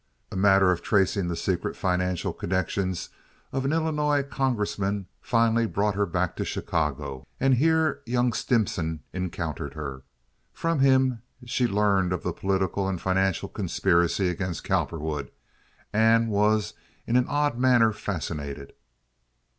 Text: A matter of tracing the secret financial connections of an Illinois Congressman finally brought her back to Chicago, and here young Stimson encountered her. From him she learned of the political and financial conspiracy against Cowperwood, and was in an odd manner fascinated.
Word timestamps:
A 0.31 0.35
matter 0.35 0.71
of 0.71 0.81
tracing 0.81 1.27
the 1.27 1.35
secret 1.35 1.75
financial 1.77 2.33
connections 2.33 3.09
of 3.51 3.65
an 3.65 3.71
Illinois 3.71 4.23
Congressman 4.23 5.05
finally 5.21 5.67
brought 5.67 5.93
her 5.93 6.07
back 6.07 6.35
to 6.37 6.43
Chicago, 6.43 7.27
and 7.39 7.53
here 7.53 8.01
young 8.07 8.33
Stimson 8.33 9.03
encountered 9.13 9.75
her. 9.75 10.01
From 10.53 10.79
him 10.79 11.21
she 11.45 11.67
learned 11.67 12.13
of 12.13 12.23
the 12.23 12.33
political 12.33 12.87
and 12.89 12.99
financial 12.99 13.47
conspiracy 13.47 14.27
against 14.27 14.63
Cowperwood, 14.63 15.29
and 15.93 16.29
was 16.29 16.73
in 17.05 17.15
an 17.15 17.27
odd 17.27 17.59
manner 17.59 17.93
fascinated. 17.93 18.73